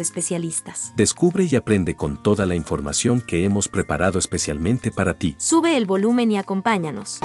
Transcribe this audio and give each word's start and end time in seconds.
especialistas. 0.00 0.92
Descubre 0.96 1.48
y 1.50 1.56
aprende 1.56 1.96
con 1.96 2.22
toda 2.22 2.46
la 2.46 2.54
información 2.54 3.20
que 3.20 3.44
hemos 3.44 3.68
preparado 3.68 4.18
especialmente 4.18 4.90
para 4.90 5.14
ti. 5.14 5.34
Sube 5.38 5.76
el 5.76 5.86
volumen 5.86 6.30
y 6.30 6.38
acompáñanos. 6.38 7.20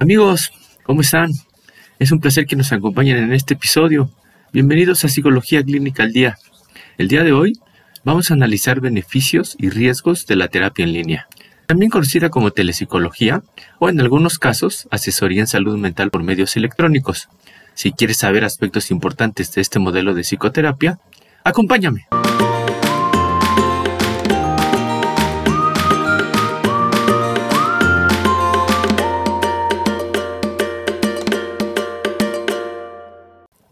Amigos, 0.00 0.50
¿cómo 0.82 1.02
están? 1.02 1.30
Es 1.98 2.10
un 2.10 2.18
placer 2.20 2.46
que 2.46 2.56
nos 2.56 2.72
acompañen 2.72 3.18
en 3.18 3.32
este 3.32 3.54
episodio. 3.54 4.10
Bienvenidos 4.52 5.04
a 5.04 5.08
Psicología 5.08 5.62
Clínica 5.62 6.02
al 6.02 6.12
Día. 6.12 6.36
El 6.98 7.06
día 7.06 7.22
de 7.22 7.30
hoy 7.30 7.60
vamos 8.02 8.30
a 8.30 8.34
analizar 8.34 8.80
beneficios 8.80 9.54
y 9.60 9.70
riesgos 9.70 10.26
de 10.26 10.34
la 10.34 10.48
terapia 10.48 10.84
en 10.84 10.92
línea, 10.92 11.28
también 11.66 11.88
conocida 11.88 12.30
como 12.30 12.50
telepsicología 12.50 13.44
o 13.78 13.88
en 13.88 14.00
algunos 14.00 14.40
casos 14.40 14.88
asesoría 14.90 15.42
en 15.42 15.46
salud 15.46 15.78
mental 15.78 16.10
por 16.10 16.24
medios 16.24 16.56
electrónicos. 16.56 17.28
Si 17.74 17.92
quieres 17.92 18.16
saber 18.16 18.44
aspectos 18.44 18.90
importantes 18.90 19.54
de 19.54 19.60
este 19.60 19.78
modelo 19.78 20.14
de 20.14 20.24
psicoterapia, 20.24 20.98
acompáñame. 21.44 22.08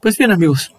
Pues 0.08 0.16
bien 0.16 0.32
amigos, 0.32 0.72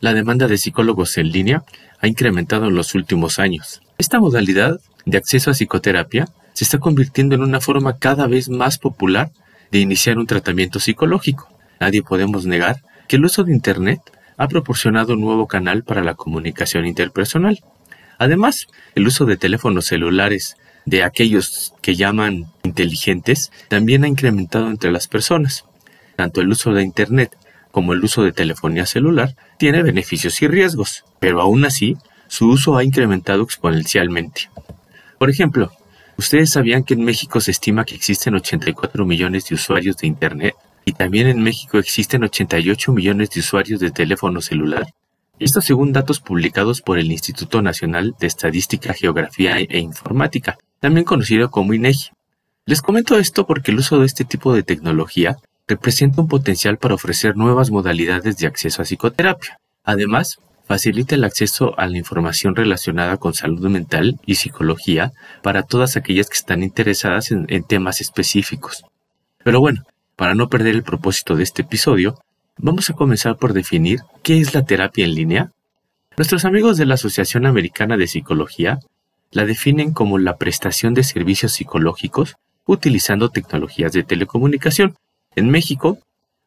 la 0.00 0.12
demanda 0.12 0.46
de 0.46 0.58
psicólogos 0.58 1.16
en 1.16 1.32
línea 1.32 1.64
ha 2.00 2.06
incrementado 2.06 2.66
en 2.66 2.74
los 2.74 2.94
últimos 2.94 3.38
años. 3.38 3.80
Esta 3.96 4.20
modalidad 4.20 4.78
de 5.06 5.16
acceso 5.16 5.50
a 5.50 5.54
psicoterapia 5.54 6.28
se 6.52 6.64
está 6.64 6.76
convirtiendo 6.76 7.34
en 7.34 7.40
una 7.40 7.62
forma 7.62 7.96
cada 7.98 8.26
vez 8.26 8.50
más 8.50 8.76
popular 8.76 9.30
de 9.70 9.78
iniciar 9.78 10.18
un 10.18 10.26
tratamiento 10.26 10.80
psicológico. 10.80 11.48
Nadie 11.80 12.02
podemos 12.02 12.44
negar 12.44 12.82
que 13.08 13.16
el 13.16 13.24
uso 13.24 13.42
de 13.44 13.54
Internet 13.54 14.00
ha 14.36 14.48
proporcionado 14.48 15.14
un 15.14 15.22
nuevo 15.22 15.46
canal 15.46 15.82
para 15.82 16.04
la 16.04 16.12
comunicación 16.12 16.84
interpersonal. 16.84 17.64
Además, 18.18 18.66
el 18.94 19.06
uso 19.06 19.24
de 19.24 19.38
teléfonos 19.38 19.86
celulares 19.86 20.58
de 20.84 21.04
aquellos 21.04 21.72
que 21.80 21.96
llaman 21.96 22.52
inteligentes 22.64 23.50
también 23.68 24.04
ha 24.04 24.08
incrementado 24.08 24.68
entre 24.68 24.92
las 24.92 25.08
personas. 25.08 25.64
Tanto 26.16 26.42
el 26.42 26.50
uso 26.50 26.74
de 26.74 26.82
Internet 26.82 27.34
como 27.74 27.92
el 27.92 28.04
uso 28.04 28.22
de 28.22 28.30
telefonía 28.30 28.86
celular, 28.86 29.34
tiene 29.58 29.82
beneficios 29.82 30.40
y 30.40 30.46
riesgos, 30.46 31.02
pero 31.18 31.40
aún 31.40 31.64
así, 31.64 31.96
su 32.28 32.48
uso 32.48 32.76
ha 32.76 32.84
incrementado 32.84 33.42
exponencialmente. 33.42 34.48
Por 35.18 35.28
ejemplo, 35.28 35.72
¿ustedes 36.16 36.50
sabían 36.50 36.84
que 36.84 36.94
en 36.94 37.04
México 37.04 37.40
se 37.40 37.50
estima 37.50 37.84
que 37.84 37.96
existen 37.96 38.36
84 38.36 39.04
millones 39.04 39.48
de 39.48 39.56
usuarios 39.56 39.96
de 39.96 40.06
Internet? 40.06 40.54
Y 40.84 40.92
también 40.92 41.26
en 41.26 41.42
México 41.42 41.78
existen 41.78 42.22
88 42.22 42.92
millones 42.92 43.30
de 43.30 43.40
usuarios 43.40 43.80
de 43.80 43.90
teléfono 43.90 44.40
celular. 44.40 44.86
Esto 45.40 45.60
según 45.60 45.92
datos 45.92 46.20
publicados 46.20 46.80
por 46.80 47.00
el 47.00 47.10
Instituto 47.10 47.60
Nacional 47.60 48.14
de 48.20 48.28
Estadística, 48.28 48.94
Geografía 48.94 49.58
e 49.58 49.80
Informática, 49.80 50.58
también 50.78 51.04
conocido 51.04 51.50
como 51.50 51.74
INEGI. 51.74 52.10
Les 52.66 52.82
comento 52.82 53.18
esto 53.18 53.48
porque 53.48 53.72
el 53.72 53.78
uso 53.78 53.98
de 53.98 54.06
este 54.06 54.24
tipo 54.24 54.54
de 54.54 54.62
tecnología 54.62 55.38
representa 55.66 56.20
un 56.20 56.28
potencial 56.28 56.78
para 56.78 56.94
ofrecer 56.94 57.36
nuevas 57.36 57.70
modalidades 57.70 58.36
de 58.36 58.46
acceso 58.46 58.82
a 58.82 58.84
psicoterapia. 58.84 59.58
Además, 59.82 60.38
facilita 60.66 61.14
el 61.14 61.24
acceso 61.24 61.78
a 61.78 61.86
la 61.86 61.98
información 61.98 62.56
relacionada 62.56 63.16
con 63.16 63.34
salud 63.34 63.68
mental 63.68 64.18
y 64.26 64.36
psicología 64.36 65.12
para 65.42 65.62
todas 65.62 65.96
aquellas 65.96 66.28
que 66.28 66.36
están 66.36 66.62
interesadas 66.62 67.30
en, 67.30 67.46
temas 67.64 68.00
específicos. 68.00 68.84
Pero 69.42 69.60
bueno, 69.60 69.82
para 70.16 70.34
no 70.34 70.48
perder 70.48 70.74
el 70.74 70.82
propósito 70.82 71.36
de 71.36 71.42
este 71.42 71.62
episodio, 71.62 72.18
vamos 72.58 72.88
a 72.88 72.94
comenzar 72.94 73.36
por 73.36 73.52
definir 73.52 74.00
qué 74.22 74.40
es 74.40 74.54
la 74.54 74.64
terapia 74.64 75.04
en 75.04 75.14
línea. 75.14 75.50
Nuestros 76.16 76.44
amigos 76.44 76.78
de 76.78 76.86
la 76.86 76.94
Asociación 76.94 77.44
Americana 77.46 77.96
de 77.96 78.06
Psicología 78.06 78.78
la 79.32 79.44
definen 79.44 79.92
como 79.92 80.18
la 80.18 80.36
prestación 80.36 80.94
de 80.94 81.02
servicios 81.02 81.52
psicológicos 81.52 82.36
utilizando 82.66 83.28
tecnologías 83.30 83.92
de 83.92 84.04
telecomunicación, 84.04 84.96
en 85.36 85.50
México, 85.50 85.98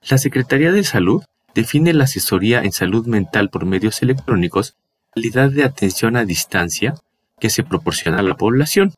la 0.10 0.18
Secretaría 0.18 0.72
de 0.72 0.84
Salud 0.84 1.24
define 1.54 1.94
la 1.94 2.06
asesoría 2.06 2.62
en 2.62 2.72
salud 2.72 3.08
mental 3.08 3.50
por 3.50 3.66
medios 3.66 4.02
electrónicos 4.02 4.76
calidad 5.14 5.50
de 5.50 5.64
atención 5.64 6.16
a 6.16 6.26
distancia 6.26 6.96
que 7.40 7.50
se 7.50 7.64
proporciona 7.64 8.20
a 8.20 8.24
la 8.24 8.36
población. 8.36 8.94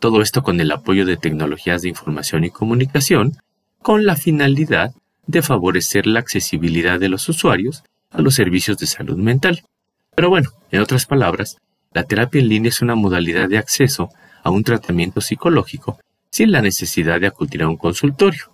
Todo 0.00 0.20
esto 0.22 0.42
con 0.42 0.60
el 0.60 0.72
apoyo 0.72 1.06
de 1.06 1.16
tecnologías 1.16 1.82
de 1.82 1.88
información 1.88 2.44
y 2.44 2.50
comunicación, 2.50 3.36
con 3.80 4.04
la 4.04 4.16
finalidad 4.16 4.92
de 5.26 5.42
favorecer 5.42 6.06
la 6.06 6.20
accesibilidad 6.20 6.98
de 6.98 7.08
los 7.08 7.28
usuarios 7.28 7.84
a 8.10 8.20
los 8.20 8.34
servicios 8.34 8.78
de 8.78 8.86
salud 8.86 9.16
mental. 9.16 9.62
Pero 10.16 10.28
bueno, 10.28 10.50
en 10.72 10.80
otras 10.80 11.06
palabras, 11.06 11.58
la 11.92 12.04
terapia 12.04 12.40
en 12.40 12.48
línea 12.48 12.70
es 12.70 12.82
una 12.82 12.96
modalidad 12.96 13.48
de 13.48 13.58
acceso 13.58 14.10
a 14.42 14.50
un 14.50 14.64
tratamiento 14.64 15.20
psicológico 15.20 16.00
sin 16.30 16.52
la 16.52 16.62
necesidad 16.62 17.20
de 17.20 17.28
acudir 17.28 17.62
a 17.62 17.68
un 17.68 17.76
consultorio. 17.76 18.52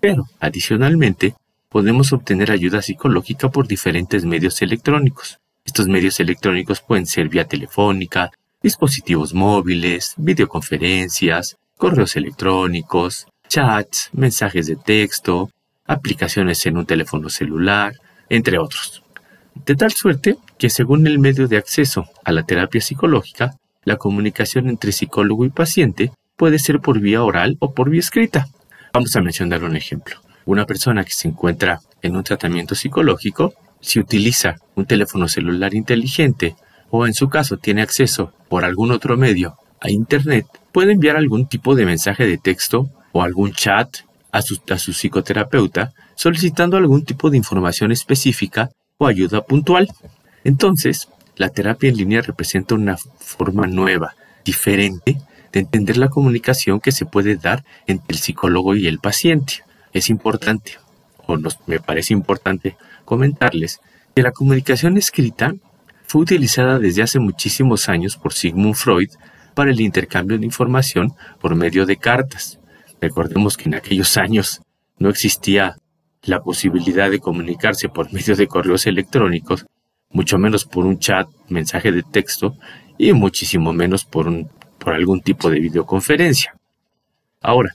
Pero, 0.00 0.26
adicionalmente, 0.40 1.34
podemos 1.68 2.12
obtener 2.12 2.50
ayuda 2.50 2.82
psicológica 2.82 3.50
por 3.50 3.68
diferentes 3.68 4.24
medios 4.24 4.60
electrónicos. 4.62 5.38
Estos 5.64 5.86
medios 5.86 6.18
electrónicos 6.20 6.80
pueden 6.80 7.06
ser 7.06 7.28
vía 7.28 7.44
telefónica, 7.44 8.30
dispositivos 8.62 9.34
móviles, 9.34 10.14
videoconferencias, 10.16 11.56
correos 11.76 12.16
electrónicos, 12.16 13.26
chats, 13.48 14.10
mensajes 14.12 14.66
de 14.66 14.76
texto, 14.76 15.50
aplicaciones 15.86 16.64
en 16.66 16.76
un 16.76 16.86
teléfono 16.86 17.28
celular, 17.28 17.94
entre 18.28 18.58
otros. 18.58 19.02
De 19.54 19.74
tal 19.76 19.92
suerte 19.92 20.38
que 20.58 20.70
según 20.70 21.06
el 21.06 21.18
medio 21.18 21.48
de 21.48 21.56
acceso 21.56 22.06
a 22.24 22.32
la 22.32 22.44
terapia 22.44 22.80
psicológica, 22.80 23.56
la 23.84 23.96
comunicación 23.96 24.68
entre 24.68 24.92
psicólogo 24.92 25.44
y 25.44 25.50
paciente 25.50 26.12
puede 26.36 26.58
ser 26.58 26.80
por 26.80 27.00
vía 27.00 27.22
oral 27.22 27.56
o 27.60 27.74
por 27.74 27.90
vía 27.90 28.00
escrita. 28.00 28.48
Vamos 28.92 29.14
a 29.14 29.20
mencionar 29.20 29.62
un 29.62 29.76
ejemplo. 29.76 30.16
Una 30.44 30.66
persona 30.66 31.04
que 31.04 31.12
se 31.12 31.28
encuentra 31.28 31.80
en 32.02 32.16
un 32.16 32.24
tratamiento 32.24 32.74
psicológico, 32.74 33.54
si 33.80 34.00
utiliza 34.00 34.56
un 34.74 34.84
teléfono 34.84 35.28
celular 35.28 35.74
inteligente 35.74 36.56
o 36.90 37.06
en 37.06 37.14
su 37.14 37.28
caso 37.28 37.56
tiene 37.56 37.82
acceso 37.82 38.32
por 38.48 38.64
algún 38.64 38.90
otro 38.90 39.16
medio 39.16 39.56
a 39.80 39.90
Internet, 39.90 40.46
puede 40.72 40.92
enviar 40.92 41.16
algún 41.16 41.46
tipo 41.46 41.76
de 41.76 41.86
mensaje 41.86 42.26
de 42.26 42.36
texto 42.36 42.90
o 43.12 43.22
algún 43.22 43.52
chat 43.52 43.98
a 44.32 44.42
su, 44.42 44.60
a 44.68 44.78
su 44.78 44.92
psicoterapeuta 44.92 45.92
solicitando 46.16 46.76
algún 46.76 47.04
tipo 47.04 47.30
de 47.30 47.36
información 47.36 47.92
específica 47.92 48.70
o 48.98 49.06
ayuda 49.06 49.42
puntual. 49.42 49.88
Entonces, 50.42 51.08
la 51.36 51.48
terapia 51.48 51.90
en 51.90 51.96
línea 51.96 52.22
representa 52.22 52.74
una 52.74 52.96
forma 52.96 53.66
nueva, 53.66 54.14
diferente 54.44 55.16
de 55.52 55.60
entender 55.60 55.96
la 55.96 56.08
comunicación 56.08 56.80
que 56.80 56.92
se 56.92 57.06
puede 57.06 57.36
dar 57.36 57.64
entre 57.86 58.14
el 58.14 58.18
psicólogo 58.18 58.76
y 58.76 58.86
el 58.86 58.98
paciente. 58.98 59.64
Es 59.92 60.10
importante, 60.10 60.78
o 61.26 61.36
nos, 61.36 61.58
me 61.66 61.80
parece 61.80 62.12
importante, 62.12 62.76
comentarles 63.04 63.80
que 64.14 64.22
la 64.22 64.32
comunicación 64.32 64.96
escrita 64.96 65.54
fue 66.06 66.22
utilizada 66.22 66.78
desde 66.78 67.02
hace 67.02 67.18
muchísimos 67.18 67.88
años 67.88 68.16
por 68.16 68.32
Sigmund 68.32 68.74
Freud 68.74 69.10
para 69.54 69.70
el 69.70 69.80
intercambio 69.80 70.38
de 70.38 70.44
información 70.44 71.12
por 71.40 71.54
medio 71.54 71.86
de 71.86 71.96
cartas. 71.96 72.58
Recordemos 73.00 73.56
que 73.56 73.68
en 73.68 73.74
aquellos 73.74 74.16
años 74.16 74.62
no 74.98 75.08
existía 75.08 75.76
la 76.22 76.42
posibilidad 76.42 77.10
de 77.10 77.18
comunicarse 77.18 77.88
por 77.88 78.12
medio 78.12 78.36
de 78.36 78.46
correos 78.46 78.86
electrónicos, 78.86 79.66
mucho 80.10 80.38
menos 80.38 80.64
por 80.64 80.84
un 80.84 80.98
chat, 80.98 81.28
mensaje 81.48 81.92
de 81.92 82.02
texto 82.02 82.56
y 82.98 83.12
muchísimo 83.12 83.72
menos 83.72 84.04
por 84.04 84.28
un 84.28 84.50
por 84.80 84.94
algún 84.94 85.20
tipo 85.20 85.50
de 85.50 85.60
videoconferencia. 85.60 86.56
Ahora, 87.40 87.74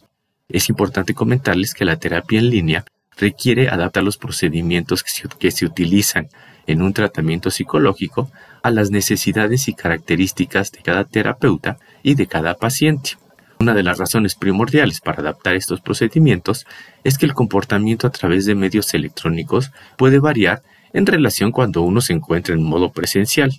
es 0.49 0.69
importante 0.69 1.13
comentarles 1.13 1.73
que 1.73 1.85
la 1.85 1.97
terapia 1.97 2.39
en 2.39 2.49
línea 2.49 2.85
requiere 3.17 3.69
adaptar 3.69 4.03
los 4.03 4.17
procedimientos 4.17 5.03
que 5.03 5.51
se, 5.51 5.65
utilizan 5.65 6.27
en 6.67 6.81
un 6.81 6.93
tratamiento 6.93 7.49
psicológico 7.49 8.29
a 8.63 8.71
las 8.71 8.91
necesidades 8.91 9.67
y 9.67 9.73
características 9.73 10.71
de 10.71 10.81
cada 10.81 11.03
terapeuta 11.05 11.77
y 12.03 12.15
de 12.15 12.27
cada 12.27 12.55
paciente. 12.55 13.11
Una 13.59 13.73
de 13.73 13.83
las 13.83 13.97
razones 13.97 14.35
primordiales 14.35 14.99
para 14.99 15.21
adaptar 15.21 15.55
estos 15.55 15.79
procedimientos 15.79 16.65
es 17.03 17.17
que 17.17 17.25
el 17.25 17.33
comportamiento 17.33 18.07
a 18.07 18.11
través 18.11 18.45
de 18.45 18.55
medios 18.55 18.93
electrónicos 18.93 19.71
puede 19.97 20.19
variar 20.19 20.61
en 20.91 21.05
relación 21.05 21.51
cuando 21.51 21.81
uno 21.81 22.01
se 22.01 22.13
encuentra 22.13 22.53
en 22.53 22.63
modo 22.63 22.91
presencial, 22.91 23.51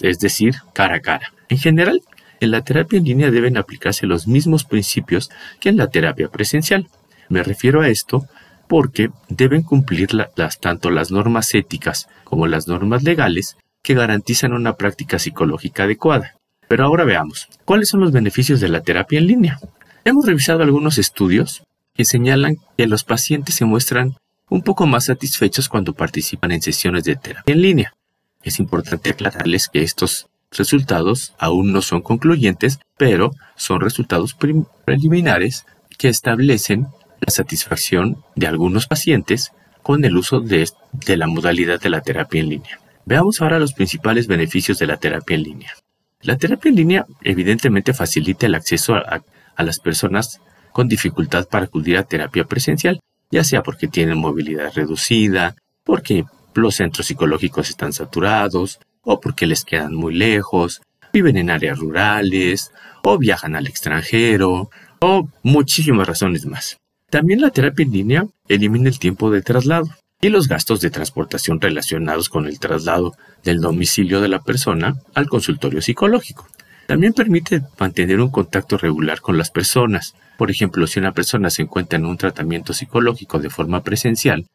es 0.00 0.18
decir, 0.18 0.54
cara 0.72 0.96
a 0.96 1.00
cara. 1.00 1.32
En 1.48 1.58
general, 1.58 2.00
en 2.44 2.50
la 2.50 2.62
terapia 2.62 2.98
en 2.98 3.04
línea 3.04 3.30
deben 3.30 3.56
aplicarse 3.56 4.06
los 4.06 4.26
mismos 4.26 4.64
principios 4.64 5.30
que 5.60 5.68
en 5.68 5.76
la 5.76 5.88
terapia 5.88 6.28
presencial. 6.28 6.88
Me 7.28 7.42
refiero 7.42 7.80
a 7.80 7.88
esto 7.88 8.26
porque 8.68 9.10
deben 9.28 9.62
cumplir 9.62 10.14
las, 10.14 10.58
tanto 10.58 10.90
las 10.90 11.10
normas 11.10 11.54
éticas 11.54 12.08
como 12.24 12.46
las 12.46 12.68
normas 12.68 13.02
legales 13.02 13.56
que 13.82 13.94
garantizan 13.94 14.52
una 14.52 14.76
práctica 14.76 15.18
psicológica 15.18 15.84
adecuada. 15.84 16.34
Pero 16.68 16.84
ahora 16.84 17.04
veamos, 17.04 17.48
¿cuáles 17.64 17.88
son 17.88 18.00
los 18.00 18.12
beneficios 18.12 18.60
de 18.60 18.68
la 18.68 18.80
terapia 18.80 19.18
en 19.18 19.26
línea? 19.26 19.58
Hemos 20.04 20.26
revisado 20.26 20.62
algunos 20.62 20.98
estudios 20.98 21.62
que 21.94 22.04
señalan 22.04 22.56
que 22.76 22.86
los 22.86 23.04
pacientes 23.04 23.54
se 23.54 23.64
muestran 23.64 24.16
un 24.48 24.62
poco 24.62 24.86
más 24.86 25.06
satisfechos 25.06 25.68
cuando 25.68 25.92
participan 25.92 26.52
en 26.52 26.62
sesiones 26.62 27.04
de 27.04 27.16
terapia 27.16 27.52
en 27.52 27.62
línea. 27.62 27.94
Es 28.42 28.58
importante 28.58 29.10
aclararles 29.10 29.68
que 29.68 29.82
estos 29.82 30.26
resultados 30.52 31.34
aún 31.38 31.72
no 31.72 31.82
son 31.82 32.02
concluyentes, 32.02 32.78
pero 32.96 33.30
son 33.56 33.80
resultados 33.80 34.36
preliminares 34.84 35.66
que 35.98 36.08
establecen 36.08 36.88
la 37.20 37.30
satisfacción 37.30 38.22
de 38.34 38.46
algunos 38.46 38.86
pacientes 38.86 39.52
con 39.82 40.04
el 40.04 40.16
uso 40.16 40.40
de, 40.40 40.68
la 41.16 41.26
modalidad 41.26 41.80
de 41.80 41.90
la 41.90 42.00
terapia 42.00 42.40
en 42.40 42.48
línea. 42.48 42.80
Veamos 43.04 43.40
ahora 43.40 43.58
los 43.58 43.72
principales 43.72 44.26
beneficios 44.26 44.78
de 44.78 44.86
la 44.86 44.96
terapia 44.96 45.34
en 45.34 45.42
línea. 45.42 45.72
La 46.20 46.36
terapia 46.36 46.68
en 46.68 46.76
línea 46.76 47.06
evidentemente 47.22 47.92
facilita 47.92 48.46
el 48.46 48.54
acceso 48.54 48.94
a, 48.94 49.22
las 49.58 49.78
personas 49.78 50.40
con 50.72 50.88
dificultad 50.88 51.46
para 51.48 51.66
acudir 51.66 51.96
a 51.96 52.04
terapia 52.04 52.44
presencial, 52.44 53.00
ya 53.30 53.44
sea 53.44 53.62
porque 53.62 53.86
tienen 53.86 54.18
movilidad 54.18 54.72
reducida, 54.74 55.54
porque 55.84 56.24
los 56.54 56.76
centros 56.76 57.06
psicológicos 57.06 57.70
están 57.70 57.92
saturados, 57.92 58.80
o 59.02 59.20
porque 59.20 59.46
les 59.46 59.64
quedan 59.64 59.94
muy 59.94 60.14
lejos, 60.14 60.82
viven 61.12 61.36
en 61.36 61.50
áreas 61.50 61.78
rurales, 61.78 62.72
o 63.02 63.18
viajan 63.18 63.56
al 63.56 63.66
extranjero, 63.66 64.70
o 65.00 65.28
muchísimas 65.42 66.06
razones 66.06 66.46
más. 66.46 66.78
También 67.10 67.40
la 67.40 67.50
terapia 67.50 67.84
en 67.84 67.92
línea 67.92 68.26
elimina 68.48 68.88
el 68.88 68.98
tiempo 68.98 69.30
de 69.30 69.42
traslado 69.42 69.88
y 70.20 70.28
los 70.28 70.48
gastos 70.48 70.80
de 70.80 70.90
transportación 70.90 71.60
relacionados 71.60 72.28
con 72.28 72.46
el 72.46 72.58
traslado 72.58 73.16
del 73.42 73.60
domicilio 73.60 74.20
de 74.20 74.28
la 74.28 74.40
persona 74.40 74.96
al 75.14 75.28
consultorio 75.28 75.82
psicológico. 75.82 76.46
También 76.86 77.12
permite 77.12 77.62
mantener 77.78 78.20
un 78.20 78.30
contacto 78.30 78.78
regular 78.78 79.20
con 79.20 79.36
las 79.36 79.50
personas. 79.50 80.14
Por 80.38 80.50
ejemplo, 80.50 80.86
si 80.86 81.00
una 81.00 81.12
persona 81.12 81.50
se 81.50 81.62
encuentra 81.62 81.98
en 81.98 82.06
un 82.06 82.16
tratamiento 82.16 82.72
psicológico 82.72 83.38
de 83.40 83.50
forma 83.50 83.82
presencial 83.82 84.46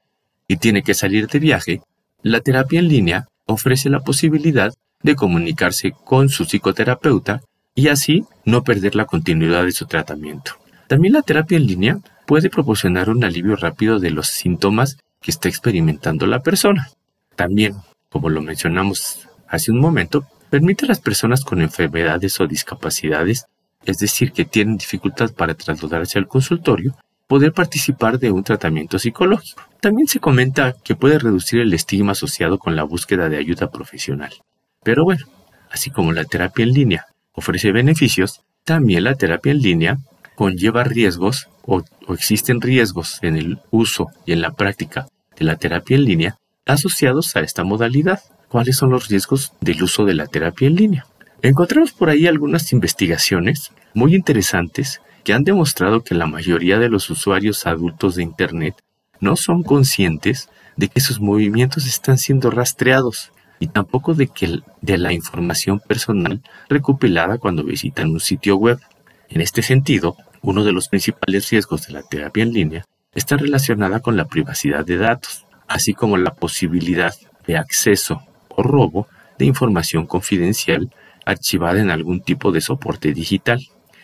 y 0.47 0.57
tiene 0.57 0.83
que 0.83 0.93
salir 0.93 1.27
de 1.27 1.39
viaje, 1.39 1.81
la 2.21 2.41
terapia 2.41 2.79
en 2.79 2.87
línea 2.87 3.27
ofrece 3.47 3.89
la 3.89 4.01
posibilidad 4.01 4.73
de 5.01 5.15
comunicarse 5.15 5.93
con 6.03 6.29
su 6.29 6.45
psicoterapeuta 6.45 7.41
y 7.73 7.87
así 7.87 8.25
no 8.45 8.63
perder 8.63 8.95
la 8.95 9.05
continuidad 9.05 9.63
de 9.63 9.71
su 9.71 9.85
tratamiento. 9.85 10.53
También 10.87 11.13
la 11.13 11.21
terapia 11.21 11.57
en 11.57 11.67
línea 11.67 11.99
puede 12.25 12.49
proporcionar 12.49 13.09
un 13.09 13.23
alivio 13.23 13.55
rápido 13.55 13.99
de 13.99 14.11
los 14.11 14.27
síntomas 14.27 14.97
que 15.21 15.31
está 15.31 15.49
experimentando 15.49 16.27
la 16.27 16.41
persona. 16.41 16.89
También, 17.35 17.75
como 18.09 18.29
lo 18.29 18.41
mencionamos 18.41 19.27
hace 19.47 19.71
un 19.71 19.79
momento, 19.79 20.25
permite 20.49 20.85
a 20.85 20.89
las 20.89 20.99
personas 20.99 21.43
con 21.43 21.61
enfermedades 21.61 22.39
o 22.39 22.47
discapacidades, 22.47 23.45
es 23.85 23.97
decir, 23.97 24.31
que 24.31 24.45
tienen 24.45 24.77
dificultad 24.77 25.31
para 25.33 25.53
trasladarse 25.53 26.17
al 26.17 26.27
consultorio, 26.27 26.95
poder 27.27 27.53
participar 27.53 28.19
de 28.19 28.31
un 28.31 28.43
tratamiento 28.43 28.97
psicológico. 28.97 29.61
También 29.81 30.07
se 30.07 30.19
comenta 30.19 30.73
que 30.83 30.95
puede 30.95 31.19
reducir 31.19 31.59
el 31.59 31.73
estigma 31.73 32.13
asociado 32.13 32.57
con 32.57 32.75
la 32.75 32.83
búsqueda 32.83 33.29
de 33.29 33.37
ayuda 33.37 33.69
profesional. 33.69 34.33
Pero 34.83 35.03
bueno, 35.03 35.25
así 35.69 35.91
como 35.91 36.13
la 36.13 36.23
terapia 36.23 36.63
en 36.63 36.73
línea 36.73 37.05
ofrece 37.33 37.71
beneficios, 37.71 38.41
también 38.63 39.03
la 39.03 39.15
terapia 39.15 39.51
en 39.51 39.61
línea 39.61 39.97
conlleva 40.35 40.83
riesgos 40.83 41.49
o, 41.63 41.83
existen 42.09 42.61
riesgos 42.61 43.19
en 43.21 43.35
el 43.35 43.59
uso 43.69 44.07
y 44.25 44.31
en 44.31 44.41
la 44.41 44.51
práctica 44.51 45.07
de 45.37 45.45
la 45.45 45.57
terapia 45.57 45.97
en 45.97 46.05
línea 46.05 46.37
asociados 46.65 47.35
a 47.35 47.41
esta 47.41 47.63
modalidad. 47.63 48.21
¿Cuáles 48.47 48.77
son 48.77 48.91
los 48.91 49.09
riesgos 49.09 49.51
del 49.59 49.83
uso 49.83 50.05
de 50.05 50.13
la 50.13 50.27
terapia 50.27 50.67
en 50.67 50.75
línea? 50.75 51.05
Encontramos 51.41 51.91
por 51.91 52.09
ahí 52.09 52.27
algunas 52.27 52.71
investigaciones 52.71 53.71
muy 53.93 54.15
interesantes 54.15 55.01
que 55.27 55.33
han 55.33 55.43
demostrado 55.43 56.05
que 56.05 56.15
la 56.15 56.25
mayoría 56.25 56.79
de 56.79 56.87
los 56.87 57.09
usuarios 57.09 57.67
adultos 57.67 58.15
de 58.15 58.23
Internet 58.23 58.81
no 59.19 59.35
son 59.35 59.61
conscientes 59.61 60.47
de 60.77 60.87
que 60.87 61.01
sus 61.01 61.19
movimientos 61.19 61.85
están 61.85 62.17
siendo 62.17 62.49
rastreados 62.49 63.33
y 63.59 63.67
tampoco 63.67 64.13
de 64.13 64.27
que 64.27 64.61
de 64.79 64.97
la 64.97 65.11
información 65.11 65.81
personal 65.81 66.41
recopilada 66.69 67.39
cuando 67.39 67.65
visitan 67.65 68.11
un 68.11 68.21
sitio 68.21 68.55
web. 68.55 68.79
En 69.27 69.41
este 69.41 69.63
sentido, 69.63 70.15
uno 70.41 70.63
de 70.63 70.71
los 70.71 70.87
principales 70.87 71.49
riesgos 71.49 71.87
de 71.87 71.91
la 71.91 72.03
terapia 72.03 72.43
en 72.43 72.53
línea 72.53 72.85
está 73.13 73.35
relacionada 73.35 73.99
con 73.99 74.15
la 74.15 74.29
privacidad 74.29 74.85
de 74.85 74.95
datos, 74.95 75.45
así 75.67 75.93
como 75.93 76.15
la 76.15 76.35
posibilidad 76.35 77.13
de 77.45 77.57
acceso 77.57 78.21
o 78.47 78.63
robo 78.63 79.09
de 79.37 79.43
información 79.43 80.05
confidencial 80.05 80.89
archivada 81.25 81.81
en 81.81 81.91
algún 81.91 82.21
tipo 82.21 82.53
de 82.53 82.61
soporte 82.61 83.11
digital. 83.11 83.59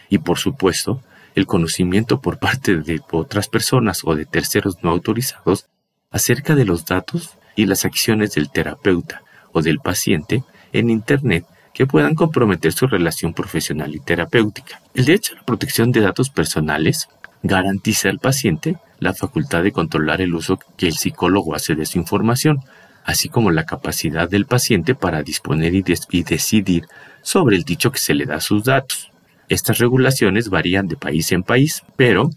Y 0.09 0.17
por 0.17 0.37
supuesto, 0.37 1.01
el 1.35 1.45
conocimiento 1.47 2.21
por 2.21 2.39
parte 2.39 2.77
de 2.77 3.01
otras 3.11 3.47
personas 3.47 4.01
o 4.03 4.15
de 4.15 4.25
terceros 4.25 4.77
no 4.83 4.91
autorizados 4.91 5.67
acerca 6.11 6.55
de 6.55 6.65
los 6.65 6.85
datos 6.85 7.37
y 7.55 7.65
las 7.65 7.85
acciones 7.85 8.33
del 8.33 8.49
terapeuta 8.49 9.23
o 9.51 9.61
del 9.61 9.79
paciente 9.79 10.43
en 10.71 10.89
Internet 10.89 11.45
que 11.73 11.87
puedan 11.87 12.15
comprometer 12.15 12.71
su 12.71 12.87
relación 12.87 13.33
profesional 13.33 13.95
y 13.95 13.99
terapéutica. 13.99 14.81
El 14.93 15.05
derecho 15.05 15.33
a 15.33 15.37
la 15.37 15.43
protección 15.43 15.91
de 15.91 16.01
datos 16.01 16.29
personales 16.29 17.09
garantiza 17.41 18.09
al 18.09 18.19
paciente 18.19 18.77
la 18.99 19.13
facultad 19.13 19.63
de 19.63 19.71
controlar 19.71 20.21
el 20.21 20.33
uso 20.33 20.59
que 20.77 20.87
el 20.87 20.93
psicólogo 20.93 21.55
hace 21.55 21.75
de 21.75 21.85
su 21.85 21.97
información, 21.97 22.59
así 23.03 23.27
como 23.27 23.51
la 23.51 23.65
capacidad 23.65 24.29
del 24.29 24.45
paciente 24.45 24.95
para 24.95 25.23
disponer 25.23 25.73
y, 25.75 25.83
decidir 26.23 26.85
sobre 27.21 27.57
el 27.57 27.63
dicho 27.63 27.91
que 27.91 27.99
se 27.99 28.13
le 28.13 28.25
da 28.25 28.35
a 28.35 28.41
sus 28.41 28.63
datos. 28.63 29.11
Estas 29.49 29.77
regulaciones 29.77 30.49
varían 30.49 30.87
de 30.87 30.95
país 30.95 31.31
en 31.31 31.43
país, 31.43 31.83
pero 31.95 32.29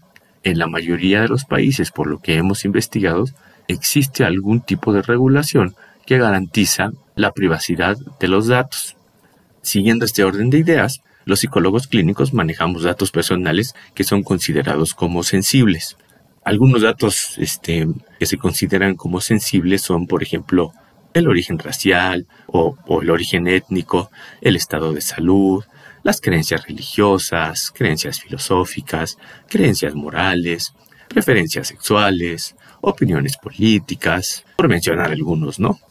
en 0.43 0.59
la 0.59 0.67
mayoría 0.67 1.21
de 1.21 1.27
los 1.27 1.45
países, 1.45 1.91
por 1.91 2.07
lo 2.07 2.19
que 2.19 2.35
hemos 2.35 2.65
investigado, 2.65 3.25
existe 3.67 4.23
algún 4.23 4.61
tipo 4.61 4.93
de 4.93 5.01
regulación 5.01 5.75
que 6.05 6.17
garantiza 6.17 6.91
la 7.15 7.31
privacidad 7.31 7.97
de 8.19 8.27
los 8.27 8.47
datos. 8.47 8.95
Siguiendo 9.61 10.05
este 10.05 10.23
orden 10.23 10.49
de 10.49 10.59
ideas, 10.59 11.01
los 11.25 11.41
psicólogos 11.41 11.87
clínicos 11.87 12.33
manejamos 12.33 12.83
datos 12.83 13.11
personales 13.11 13.75
que 13.93 14.05
son 14.05 14.23
considerados 14.23 14.93
como 14.93 15.23
sensibles. 15.23 15.97
Algunos 16.45 16.81
datos 16.81 17.37
este, 17.37 17.87
que 18.17 18.25
se 18.25 18.37
consideran 18.37 18.95
como 18.95 19.19
sensibles 19.19 19.81
son, 19.81 20.07
por 20.07 20.23
ejemplo, 20.23 20.71
el 21.13 21.27
origen 21.27 21.59
racial 21.59 22.27
o, 22.45 22.77
o 22.87 23.01
el 23.01 23.09
origen 23.09 23.47
étnico, 23.47 24.09
el 24.39 24.55
estado 24.55 24.93
de 24.93 25.01
salud, 25.01 25.65
las 26.07 26.21
creencias 26.21 26.65
religiosas, 26.65 27.69
creencias 27.75 28.21
filosóficas, 28.21 29.17
creencias 29.49 29.93
morales, 29.93 30.73
preferencias 31.09 31.67
sexuales, 31.67 32.55
opiniones 32.79 33.35
políticas, 33.35 34.45
por 34.55 34.69
mencionar 34.69 35.11
algunos, 35.11 35.59
¿no? 35.59 35.81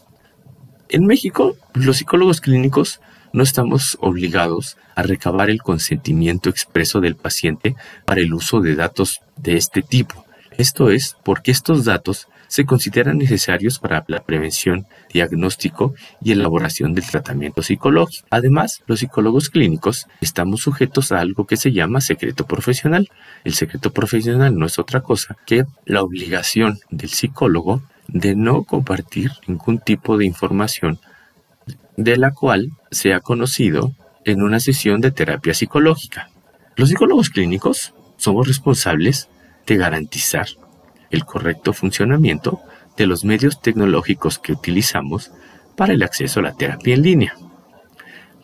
En 0.88 1.04
México, 1.04 1.54
los 1.74 1.98
psicólogos 1.98 2.40
clínicos 2.40 3.02
no 3.34 3.42
estamos 3.42 3.98
obligados 4.00 4.78
a 4.94 5.02
recabar 5.02 5.50
el 5.50 5.60
consentimiento 5.60 6.48
expreso 6.48 7.02
del 7.02 7.16
paciente 7.16 7.76
para 8.06 8.22
el 8.22 8.32
uso 8.32 8.62
de 8.62 8.74
datos 8.74 9.20
de 9.36 9.58
este 9.58 9.82
tipo. 9.82 10.24
Esto 10.56 10.88
es 10.88 11.18
porque 11.24 11.50
estos 11.50 11.84
datos 11.84 12.26
se 12.48 12.64
consideran 12.64 13.18
necesarios 13.18 13.78
para 13.78 14.04
la 14.08 14.24
prevención, 14.24 14.86
diagnóstico 15.12 15.94
y 16.22 16.32
elaboración 16.32 16.94
del 16.94 17.06
tratamiento 17.06 17.62
psicológico. 17.62 18.26
Además, 18.30 18.82
los 18.86 19.00
psicólogos 19.00 19.50
clínicos 19.50 20.06
estamos 20.20 20.60
sujetos 20.60 21.12
a 21.12 21.20
algo 21.20 21.46
que 21.46 21.56
se 21.56 21.72
llama 21.72 22.00
secreto 22.00 22.46
profesional. 22.46 23.08
El 23.44 23.54
secreto 23.54 23.92
profesional 23.92 24.56
no 24.56 24.66
es 24.66 24.78
otra 24.78 25.00
cosa 25.00 25.36
que 25.46 25.64
la 25.84 26.02
obligación 26.02 26.78
del 26.90 27.10
psicólogo 27.10 27.82
de 28.08 28.36
no 28.36 28.64
compartir 28.64 29.32
ningún 29.46 29.78
tipo 29.78 30.16
de 30.16 30.26
información 30.26 31.00
de 31.96 32.16
la 32.16 32.30
cual 32.30 32.70
se 32.90 33.18
conocido 33.20 33.92
en 34.24 34.42
una 34.42 34.60
sesión 34.60 35.00
de 35.00 35.10
terapia 35.10 35.54
psicológica. 35.54 36.30
Los 36.76 36.90
psicólogos 36.90 37.30
clínicos 37.30 37.94
somos 38.16 38.46
responsables 38.46 39.28
de 39.66 39.76
garantizar 39.76 40.46
el 41.16 41.24
correcto 41.24 41.72
funcionamiento 41.72 42.60
de 42.96 43.06
los 43.06 43.24
medios 43.24 43.60
tecnológicos 43.60 44.38
que 44.38 44.52
utilizamos 44.52 45.32
para 45.76 45.92
el 45.92 46.02
acceso 46.02 46.40
a 46.40 46.44
la 46.44 46.54
terapia 46.54 46.94
en 46.94 47.02
línea. 47.02 47.34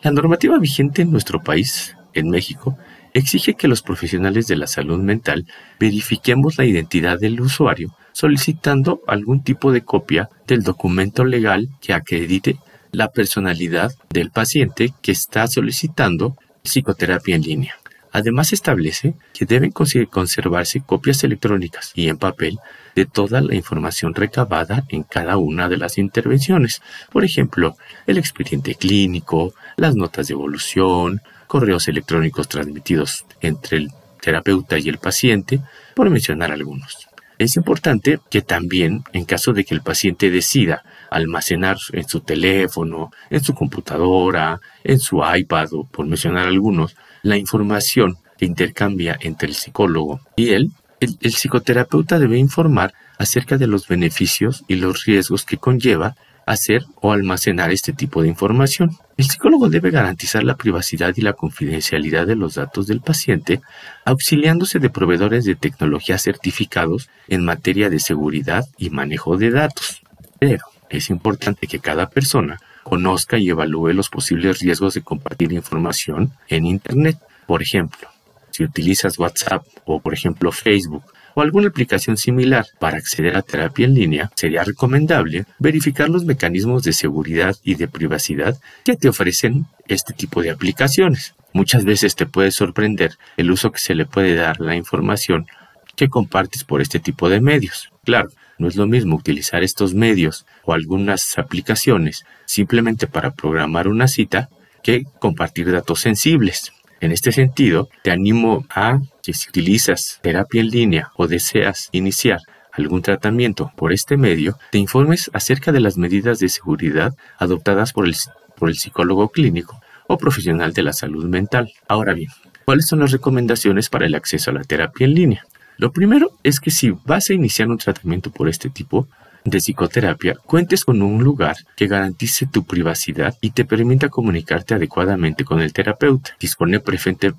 La 0.01 0.11
normativa 0.11 0.59
vigente 0.59 1.01
en 1.01 1.11
nuestro 1.11 1.41
país, 1.41 1.95
en 2.13 2.29
México, 2.29 2.77
exige 3.13 3.53
que 3.53 3.67
los 3.67 3.81
profesionales 3.81 4.47
de 4.47 4.55
la 4.55 4.67
salud 4.67 4.99
mental 4.99 5.45
verifiquemos 5.79 6.57
la 6.57 6.65
identidad 6.65 7.19
del 7.19 7.39
usuario 7.39 7.95
solicitando 8.11 9.01
algún 9.07 9.43
tipo 9.43 9.71
de 9.71 9.81
copia 9.81 10.29
del 10.47 10.63
documento 10.63 11.25
legal 11.25 11.69
que 11.81 11.93
acredite 11.93 12.57
la 12.91 13.09
personalidad 13.09 13.91
del 14.09 14.29
paciente 14.29 14.93
que 15.01 15.11
está 15.11 15.47
solicitando 15.47 16.35
psicoterapia 16.63 17.35
en 17.35 17.41
línea. 17.41 17.75
Además 18.13 18.53
establece 18.53 19.15
que 19.33 19.45
deben 19.45 19.71
conservarse 19.71 20.81
copias 20.81 21.23
electrónicas 21.23 21.91
y 21.95 22.09
en 22.09 22.17
papel 22.17 22.59
de 22.95 23.07
toda 23.07 23.41
la 23.41 23.55
información 23.55 24.13
recabada 24.13 24.83
en 24.89 25.01
cada 25.01 25.37
una 25.37 25.67
de 25.67 25.77
las 25.77 25.97
intervenciones. 25.97 26.83
Por 27.11 27.25
ejemplo, 27.25 27.75
el 28.05 28.19
expediente 28.19 28.75
clínico, 28.75 29.55
las 29.77 29.95
notas 29.95 30.27
de 30.27 30.33
evolución, 30.33 31.21
correos 31.47 31.87
electrónicos 31.87 32.47
transmitidos 32.47 33.25
entre 33.41 33.77
el 33.77 33.91
terapeuta 34.21 34.77
y 34.77 34.89
el 34.89 34.99
paciente, 34.99 35.59
por 35.95 36.09
mencionar 36.11 36.51
algunos. 36.51 37.09
Es 37.39 37.55
importante 37.55 38.19
que 38.29 38.41
también, 38.41 39.03
en 39.11 39.25
caso 39.25 39.53
de 39.53 39.65
que 39.65 39.73
el 39.73 39.81
paciente 39.81 40.29
decida 40.29 40.83
almacenar 41.15 41.77
en 41.91 42.07
su 42.07 42.21
teléfono, 42.21 43.11
en 43.29 43.43
su 43.43 43.53
computadora, 43.53 44.59
en 44.83 44.99
su 44.99 45.21
iPad 45.23 45.73
o 45.73 45.83
por 45.85 46.05
mencionar 46.05 46.47
algunos, 46.47 46.95
la 47.21 47.37
información 47.37 48.17
que 48.37 48.45
intercambia 48.45 49.17
entre 49.21 49.49
el 49.49 49.55
psicólogo 49.55 50.21
y 50.35 50.49
él, 50.49 50.71
el, 50.99 51.17
el 51.21 51.33
psicoterapeuta 51.33 52.19
debe 52.19 52.37
informar 52.37 52.93
acerca 53.17 53.57
de 53.57 53.67
los 53.67 53.87
beneficios 53.87 54.63
y 54.67 54.75
los 54.75 55.05
riesgos 55.05 55.45
que 55.45 55.57
conlleva 55.57 56.15
hacer 56.45 56.85
o 57.01 57.11
almacenar 57.11 57.71
este 57.71 57.93
tipo 57.93 58.21
de 58.21 58.27
información. 58.27 58.91
El 59.17 59.25
psicólogo 59.25 59.69
debe 59.69 59.91
garantizar 59.91 60.43
la 60.43 60.57
privacidad 60.57 61.13
y 61.15 61.21
la 61.21 61.33
confidencialidad 61.33 62.27
de 62.27 62.35
los 62.35 62.55
datos 62.55 62.87
del 62.87 63.01
paciente, 63.01 63.61
auxiliándose 64.05 64.79
de 64.79 64.89
proveedores 64.89 65.45
de 65.45 65.55
tecnología 65.55 66.17
certificados 66.17 67.09
en 67.27 67.45
materia 67.45 67.89
de 67.89 67.99
seguridad 67.99 68.65
y 68.77 68.89
manejo 68.89 69.37
de 69.37 69.51
datos. 69.51 70.01
Pero 70.39 70.65
es 70.97 71.09
importante 71.09 71.67
que 71.67 71.79
cada 71.79 72.09
persona 72.09 72.59
conozca 72.83 73.37
y 73.37 73.49
evalúe 73.49 73.93
los 73.93 74.09
posibles 74.09 74.59
riesgos 74.59 74.93
de 74.93 75.01
compartir 75.01 75.51
información 75.51 76.33
en 76.47 76.65
Internet. 76.65 77.17
Por 77.47 77.61
ejemplo, 77.61 78.07
si 78.51 78.63
utilizas 78.63 79.17
WhatsApp 79.17 79.65
o 79.85 79.99
por 79.99 80.13
ejemplo 80.13 80.51
Facebook 80.51 81.03
o 81.33 81.41
alguna 81.41 81.69
aplicación 81.69 82.15
similar 82.17 82.67
para 82.79 82.97
acceder 82.97 83.35
a 83.35 83.41
terapia 83.41 83.85
en 83.85 83.95
línea, 83.95 84.31
sería 84.35 84.63
recomendable 84.63 85.45
verificar 85.57 86.09
los 86.09 86.25
mecanismos 86.25 86.83
de 86.83 86.93
seguridad 86.93 87.55
y 87.63 87.75
de 87.75 87.87
privacidad 87.87 88.59
que 88.85 88.95
te 88.95 89.09
ofrecen 89.09 89.65
este 89.87 90.13
tipo 90.13 90.43
de 90.43 90.51
aplicaciones. 90.51 91.33
Muchas 91.53 91.85
veces 91.85 92.15
te 92.15 92.27
puede 92.27 92.51
sorprender 92.51 93.17
el 93.37 93.49
uso 93.49 93.71
que 93.71 93.79
se 93.79 93.95
le 93.95 94.05
puede 94.05 94.35
dar 94.35 94.57
a 94.59 94.63
la 94.63 94.75
información 94.75 95.47
que 95.95 96.09
compartes 96.09 96.63
por 96.63 96.81
este 96.81 96.99
tipo 96.99 97.29
de 97.29 97.41
medios. 97.41 97.91
Claro, 98.03 98.29
no 98.57 98.67
es 98.67 98.75
lo 98.75 98.87
mismo 98.87 99.15
utilizar 99.15 99.63
estos 99.63 99.93
medios 99.93 100.45
o 100.63 100.73
algunas 100.73 101.37
aplicaciones 101.37 102.25
simplemente 102.45 103.07
para 103.07 103.31
programar 103.31 103.87
una 103.87 104.07
cita 104.07 104.49
que 104.83 105.03
compartir 105.19 105.71
datos 105.71 106.01
sensibles. 106.01 106.73
En 106.99 107.11
este 107.11 107.31
sentido, 107.31 107.89
te 108.03 108.11
animo 108.11 108.65
a 108.69 108.99
que 109.21 109.33
si 109.33 109.49
utilizas 109.49 110.19
terapia 110.21 110.61
en 110.61 110.69
línea 110.69 111.11
o 111.15 111.27
deseas 111.27 111.89
iniciar 111.91 112.39
algún 112.71 113.01
tratamiento 113.01 113.71
por 113.75 113.93
este 113.93 114.17
medio, 114.17 114.57
te 114.71 114.77
informes 114.77 115.29
acerca 115.33 115.71
de 115.71 115.79
las 115.79 115.97
medidas 115.97 116.39
de 116.39 116.49
seguridad 116.49 117.13
adoptadas 117.37 117.93
por 117.93 118.07
el, 118.07 118.15
por 118.57 118.69
el 118.69 118.75
psicólogo 118.75 119.29
clínico 119.29 119.81
o 120.07 120.17
profesional 120.17 120.73
de 120.73 120.83
la 120.83 120.93
salud 120.93 121.25
mental. 121.25 121.71
Ahora 121.87 122.13
bien, 122.13 122.29
¿cuáles 122.65 122.87
son 122.87 122.99
las 122.99 123.11
recomendaciones 123.11 123.89
para 123.89 124.05
el 124.05 124.15
acceso 124.15 124.51
a 124.51 124.53
la 124.53 124.63
terapia 124.63 125.05
en 125.05 125.13
línea? 125.13 125.45
Lo 125.77 125.91
primero 125.91 126.31
es 126.43 126.59
que 126.59 126.71
si 126.71 126.91
vas 127.05 127.29
a 127.29 127.33
iniciar 127.33 127.67
un 127.69 127.77
tratamiento 127.77 128.31
por 128.31 128.49
este 128.49 128.69
tipo, 128.69 129.07
de 129.45 129.59
psicoterapia 129.59 130.35
cuentes 130.35 130.85
con 130.85 131.01
un 131.01 131.23
lugar 131.23 131.57
que 131.75 131.87
garantice 131.87 132.45
tu 132.45 132.63
privacidad 132.63 133.35
y 133.41 133.51
te 133.51 133.65
permita 133.65 134.09
comunicarte 134.09 134.73
adecuadamente 134.73 135.43
con 135.43 135.59
el 135.59 135.73
terapeuta. 135.73 136.35
Dispone 136.39 136.81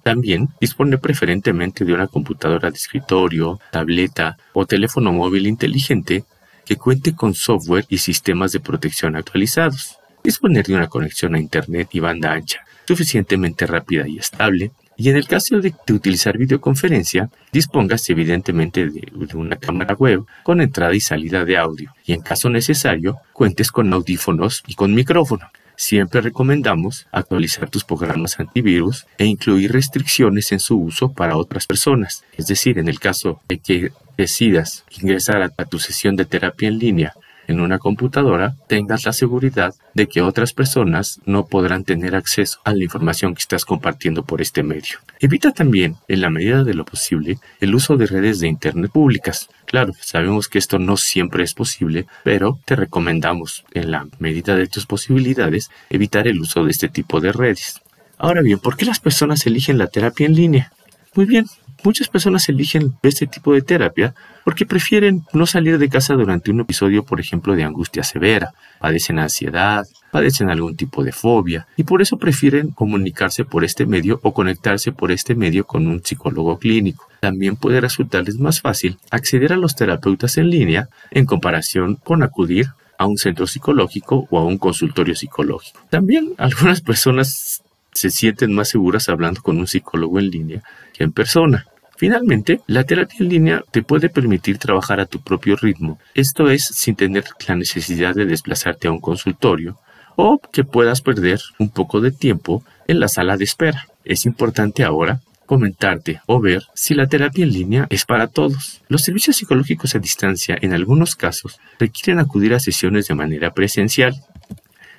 también 0.03 0.49
dispone 0.61 0.99
preferentemente 0.99 1.85
de 1.85 1.95
una 1.95 2.07
computadora 2.07 2.71
de 2.71 2.77
escritorio, 2.77 3.61
tableta 3.71 4.37
o 4.53 4.67
teléfono 4.67 5.13
móvil 5.13 5.47
inteligente 5.47 6.25
que 6.65 6.77
cuente 6.77 7.15
con 7.15 7.35
software 7.35 7.85
y 7.89 7.99
sistemas 7.99 8.53
de 8.53 8.61
protección 8.61 9.17
actualizados. 9.17 9.99
Disponer 10.23 10.67
de 10.67 10.75
una 10.75 10.89
conexión 10.89 11.35
a 11.35 11.41
Internet 11.41 11.89
y 11.93 12.01
banda 12.01 12.33
ancha 12.33 12.61
suficientemente 12.87 13.67
rápida 13.67 14.07
y 14.07 14.19
estable 14.19 14.71
y 14.97 15.11
en 15.11 15.17
el 15.17 15.27
caso 15.27 15.61
de, 15.61 15.75
utilizar 15.91 16.39
videoconferencia, 16.39 17.31
dispongas 17.53 18.09
evidentemente 18.11 18.89
de, 18.89 19.03
una 19.35 19.57
cámara 19.57 19.95
web 19.95 20.25
con 20.43 20.61
entrada 20.61 20.95
y 20.95 21.01
salida 21.01 21.45
de 21.45 21.57
audio. 21.57 21.93
Y 22.07 22.13
en 22.13 22.21
caso 22.21 22.49
necesario, 22.49 23.19
cuentes 23.33 23.71
con 23.71 23.93
audífonos 23.93 24.63
y 24.67 24.75
con 24.75 24.95
micrófono. 24.95 25.51
Siempre 25.77 26.21
recomendamos 26.21 27.07
actualizar 27.11 27.69
tus 27.69 27.83
programas 27.83 28.39
antivirus 28.39 29.07
e 29.19 29.25
incluir 29.25 29.73
restricciones 29.73 30.53
en 30.53 30.61
su 30.61 30.79
uso 30.79 31.13
para 31.13 31.37
otras 31.37 31.67
personas. 31.67 32.25
Es 32.37 32.47
decir, 32.47 32.79
en 32.79 32.89
el 32.89 33.01
caso 33.01 33.41
de 33.49 33.59
que 33.59 33.91
decidas 34.17 34.85
ingresar 34.91 35.43
a 35.57 35.65
tu 35.65 35.81
sesión 35.81 36.15
de 36.15 36.25
terapia 36.25 36.69
en 36.69 36.79
línea 36.79 37.15
en 37.47 37.61
una 37.61 37.79
computadora, 37.79 38.57
tengas 38.69 39.05
la 39.05 39.13
seguridad 39.13 39.75
de 39.95 40.07
que 40.07 40.23
otras 40.23 40.53
personas 40.53 41.21
no 41.25 41.47
podrán 41.47 41.85
tener 41.85 42.15
acceso 42.15 42.61
a 42.65 42.73
la 42.73 42.85
información 42.85 43.35
que 43.35 43.41
estás 43.41 43.65
compartiendo 43.65 44.25
por 44.25 44.41
este 44.41 44.63
medio. 44.63 44.99
Evita 45.21 45.53
también, 45.53 45.97
en 46.09 46.21
la 46.21 46.31
medida 46.31 46.65
de 46.65 46.75
lo 46.75 46.85
posible, 46.85 47.39
el 47.61 47.75
uso 47.75 47.97
de 47.97 48.07
redes 48.07 48.41
de 48.41 48.49
Internet 48.49 48.91
públicas. 48.91 49.49
Claro, 49.67 49.93
sabemos 50.01 50.49
que 50.49 50.59
esto 50.59 50.79
no 50.79 50.97
siempre 50.97 51.45
es 51.45 51.55
posible, 51.55 52.07
pero 52.23 52.59
te 52.65 52.77
recomendamos, 52.77 53.65
en 53.73 53.91
la 53.91 54.07
medida 54.19 54.57
de 54.57 54.67
tus 54.67 54.87
posibilidades, 54.87 55.71
evitar 55.91 56.29
el 56.29 56.41
uso 56.41 56.65
de 56.65 56.71
este 56.71 56.89
tipo 56.89 57.21
de 57.21 57.33
redes. 57.33 57.81
Ahora 58.19 58.43
bien, 58.43 58.59
¿por 58.59 58.77
qué 58.77 58.85
las 58.85 59.01
personas 59.01 59.47
eligen 59.47 59.79
la 59.79 59.89
terapia 59.89 60.27
en 60.27 60.35
línea? 60.35 60.73
Muy 61.15 61.27
bien, 61.27 61.47
Muchas 61.85 62.09
personas 62.09 62.49
eligen 62.49 62.95
este 63.03 63.27
tipo 63.27 63.53
de 63.53 63.61
terapia 63.61 64.15
porque 64.43 64.65
prefieren 64.65 65.23
no 65.35 65.45
salir 65.45 65.77
de 65.77 65.91
casa 65.91 66.15
durante 66.15 66.51
un 66.51 66.61
episodio, 66.61 67.05
por 67.05 67.21
ejemplo, 67.21 67.55
de 67.55 67.63
angustia 67.63 68.03
severa, 68.03 68.55
padecen 68.81 69.19
ansiedad, 69.19 69.87
padecen 70.11 70.49
algún 70.49 70.77
tipo 70.77 71.05
de 71.05 71.13
fobia 71.13 71.67
y 71.77 71.85
por 71.85 72.01
eso 72.01 72.17
prefieren 72.17 72.71
comunicarse 72.71 73.45
por 73.45 73.65
este 73.65 73.85
medio 73.85 74.19
o 74.23 74.33
conectarse 74.33 74.93
por 74.93 75.13
este 75.13 75.35
medio 75.35 75.67
con 75.67 75.87
un 75.87 76.03
psicólogo 76.03 76.59
clínico. 76.59 77.07
También 77.21 77.57
puede 77.57 77.83
resultarles 77.83 78.39
más 78.39 78.63
fácil 78.63 78.97
acceder 79.11 79.53
a 79.53 79.59
los 79.59 79.77
terapeutas 79.77 80.39
en 80.39 80.49
línea 80.49 80.89
en 81.11 81.27
comparación 81.27 81.97
con 81.97 82.23
acudir 82.23 82.69
a 82.97 83.05
un 83.05 83.19
centro 83.19 83.47
psicológico 83.47 84.27
o 84.31 84.39
a 84.39 84.45
un 84.47 84.57
consultorio 84.57 85.15
psicológico. 85.15 85.81
También 85.91 86.33
algunas 86.39 86.81
personas 86.81 87.63
se 87.93 88.11
sienten 88.11 88.55
más 88.55 88.71
seguras 88.71 89.11
hablando 89.11 89.43
con 89.43 89.59
un 89.59 89.67
psicólogo 89.67 90.19
en 90.19 90.31
línea 90.31 90.63
que 90.95 91.05
en 91.05 91.13
persona. 91.13 91.67
Finalmente, 92.05 92.61
la 92.67 92.85
terapia 92.85 93.17
en 93.21 93.31
línea 93.31 93.65
te 93.71 93.83
puede 93.83 94.11
permitir 94.11 94.59
trabajar 94.59 95.01
a 95.01 95.07
tu 95.07 95.23
propio 95.23 95.57
ritmo, 95.57 95.99
esto 96.15 96.51
es 96.51 96.67
sin 96.67 96.97
tener 96.97 97.25
la 97.49 97.55
necesidad 97.55 98.15
de 98.15 98.27
desplazarte 98.27 98.89
a 98.89 98.93
un 98.93 99.01
consultorio 99.01 99.79
o 100.15 100.39
que 100.53 100.65
puedas 100.65 101.01
perder 101.01 101.41
un 101.59 101.71
poco 101.71 102.03
de 102.03 102.11
tiempo 102.11 102.63
en 102.89 103.01
la 103.01 103.09
sala 103.09 103.39
de 103.39 103.45
espera. 103.45 103.89
Es 104.05 104.27
importante 104.27 104.85
ahora 104.85 105.23
comentarte 105.47 106.21
o 106.27 106.43
ver 106.43 106.65
si 106.75 106.93
la 106.93 107.07
terapia 107.07 107.45
en 107.45 107.55
línea 107.55 107.87
es 107.89 108.05
para 108.05 108.27
todos. 108.27 108.83
Los 108.89 109.01
servicios 109.01 109.37
psicológicos 109.37 109.95
a 109.95 109.99
distancia 109.99 110.59
en 110.61 110.75
algunos 110.75 111.17
casos 111.17 111.59
requieren 111.79 112.19
acudir 112.19 112.53
a 112.53 112.61
sesiones 112.61 113.09
de 113.09 113.15
manera 113.15 113.55
presencial. 113.55 114.15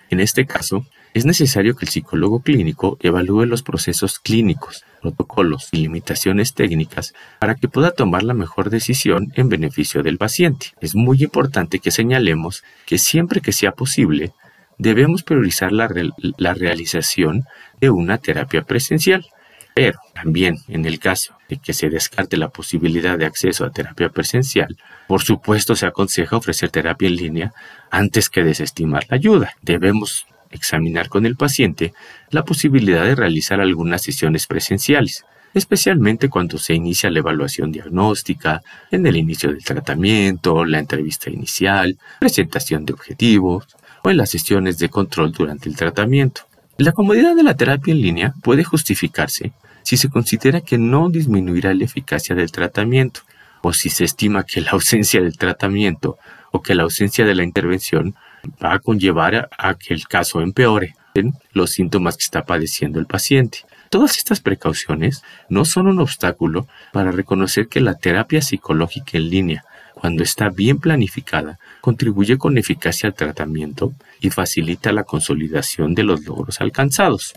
En 0.10 0.20
este 0.20 0.48
caso, 0.48 0.88
es 1.16 1.26
necesario 1.26 1.78
que 1.78 1.86
el 1.86 1.92
psicólogo 1.92 2.42
clínico 2.42 2.98
evalúe 3.00 3.46
los 3.46 3.64
procesos 3.64 4.20
clínicos, 4.20 4.84
protocolos 5.02 5.70
y 5.72 5.78
limitaciones 5.78 6.54
técnicas 6.54 7.14
para 7.40 7.56
que 7.56 7.70
pueda 7.70 7.92
tomar 7.92 8.24
la 8.24 8.34
mejor 8.34 8.70
decisión 8.70 9.32
en 9.36 9.48
beneficio 9.48 10.04
del 10.04 10.18
paciente. 10.18 10.74
Es 10.82 10.94
muy 10.94 11.24
importante 11.24 11.80
que 11.80 11.92
señalemos 11.92 12.66
que 12.86 12.98
siempre 12.98 13.40
que 13.40 13.54
sea 13.54 13.72
posible, 13.72 14.34
debemos 14.78 15.24
priorizar 15.24 15.72
la, 15.72 15.88
realización 15.88 17.46
de 17.80 17.92
una 17.92 18.18
terapia 18.18 18.64
presencial. 18.64 19.26
Pero 19.74 20.00
también 20.14 20.58
en 20.68 20.86
el 20.86 21.00
caso 21.00 21.38
de 21.48 21.58
que 21.58 21.74
se 21.74 21.90
descarte 21.90 22.36
la 22.36 22.50
posibilidad 22.50 23.18
de 23.18 23.26
acceso 23.26 23.64
a 23.64 23.72
terapia 23.72 24.10
presencial, 24.10 24.78
por 25.08 25.22
supuesto 25.22 25.78
se 25.78 25.86
aconseja 25.86 26.36
ofrecer 26.36 26.72
terapia 26.72 27.08
en 27.08 27.16
línea 27.16 27.54
antes 27.90 28.30
que 28.30 28.44
desestimar 28.44 29.06
la 29.10 29.16
ayuda. 29.16 29.54
Debemos 29.62 30.26
examinar 30.56 31.10
con 31.10 31.26
el 31.26 31.36
paciente 31.36 31.94
la 32.32 32.44
posibilidad 32.44 33.04
de 33.04 33.16
realizar 33.16 33.60
algunas 33.60 34.02
sesiones 34.02 34.48
presenciales. 34.48 35.26
especialmente 35.54 36.28
cuando 36.28 36.58
se 36.58 36.74
inicia 36.74 37.10
la 37.10 37.20
evaluación 37.20 37.72
diagnóstica, 37.72 38.62
en 38.92 39.08
el 39.08 39.16
inicio 39.16 39.50
del 39.50 39.64
tratamiento, 39.64 40.66
la 40.66 40.80
entrevista 40.80 41.30
inicial, 41.30 41.98
presentación 42.20 42.86
de 42.86 42.92
objetivos 42.92 43.66
o 44.04 44.10
en 44.10 44.18
las 44.18 44.32
sesiones 44.32 44.80
de 44.80 44.90
control 44.90 45.32
durante 45.32 45.70
el 45.70 45.78
tratamiento. 45.78 46.42
La 46.78 46.92
comodidad 46.92 47.38
de 47.38 47.44
la 47.44 47.56
terapia 47.56 47.94
en 47.94 48.02
línea 48.02 48.34
puede 48.44 48.66
justificarse 48.66 49.54
si 49.84 49.96
se 49.98 50.10
considera 50.10 50.62
que 50.62 50.78
no 50.78 51.10
disminuirá 51.10 51.74
la 51.74 51.86
eficacia 51.86 52.36
del 52.36 52.52
tratamiento 52.52 53.22
o 53.62 53.72
si 53.72 53.90
se 53.90 54.04
estima 54.04 54.44
que 54.44 54.60
la 54.60 54.72
ausencia 54.78 55.22
del 55.22 55.38
tratamiento 55.38 56.18
o 56.52 56.62
que 56.62 56.76
la 56.76 56.84
ausencia 56.84 57.24
de 57.24 57.36
la 57.36 57.44
intervención 57.44 58.16
va 58.64 58.74
a 58.74 58.80
conllevar 58.80 59.50
a, 59.58 59.74
que 59.76 59.94
el 59.94 60.08
caso 60.08 60.42
empeore 60.42 60.96
en 61.14 61.34
los 61.54 61.72
síntomas 61.72 62.18
que 62.18 62.24
está 62.24 62.46
padeciendo 62.46 63.00
el 63.00 63.06
paciente. 63.06 63.60
Todas 63.90 64.18
estas 64.18 64.42
precauciones 64.42 65.24
no 65.50 65.66
son 65.66 65.88
un 65.88 66.00
obstáculo 66.00 66.68
para 66.92 67.12
reconocer 67.12 67.68
que 67.68 67.82
la 67.82 67.96
terapia 67.96 68.42
psicológica 68.42 69.18
en 69.18 69.30
línea, 69.30 69.66
cuando 69.94 70.24
está 70.24 70.50
bien 70.50 70.80
planificada, 70.80 71.60
contribuye 71.82 72.38
con 72.38 72.58
eficacia 72.58 73.08
al 73.08 73.16
tratamiento 73.16 73.94
y 74.20 74.30
facilita 74.30 74.92
la 74.92 75.04
consolidación 75.04 75.96
de 75.96 76.04
los 76.04 76.26
logros 76.26 76.60
alcanzados. 76.60 77.34